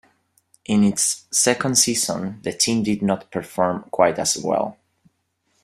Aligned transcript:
In 0.65 0.83
its 0.83 1.27
second 1.29 1.77
season, 1.77 2.39
the 2.41 2.51
team 2.53 2.81
did 2.81 3.03
not 3.03 3.29
perform 3.29 3.87
quite 3.91 4.17
as 4.17 4.35
well. 4.35 4.77